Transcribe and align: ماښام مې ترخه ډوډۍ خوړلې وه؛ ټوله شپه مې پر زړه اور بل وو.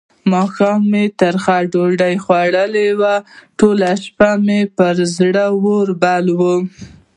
ماښام 0.31 0.79
مې 0.91 1.03
ترخه 1.19 1.57
ډوډۍ 1.71 2.15
خوړلې 2.23 2.87
وه؛ 2.99 3.15
ټوله 3.59 3.91
شپه 4.03 4.31
مې 4.45 4.59
پر 4.77 4.95
زړه 5.15 5.45
اور 5.65 5.87
بل 6.01 6.25
وو. 6.39 6.55